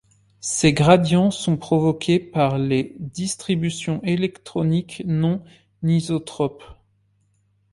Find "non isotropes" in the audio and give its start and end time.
5.05-6.63